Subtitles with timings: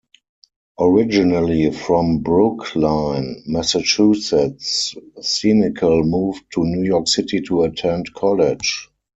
[0.79, 8.89] Originally from Brookline, Massachusetts, Senecal moved to New York City to attend college.